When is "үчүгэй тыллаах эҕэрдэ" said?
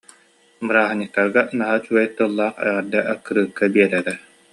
1.81-2.99